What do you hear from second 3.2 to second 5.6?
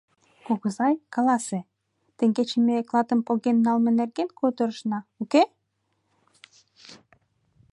поген налме нерген кутырышна, уке?